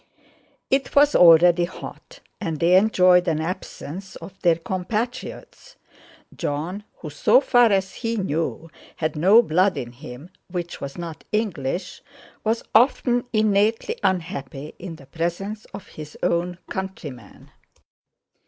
[0.71, 5.75] It was already hot, and they enjoyed an absence of their compatriots.
[6.35, 11.23] Jon, who, so far as he knew, had no blood in him which was not
[11.31, 12.01] English,
[12.43, 17.51] was often innately unhappy in the presence of his own countrymen.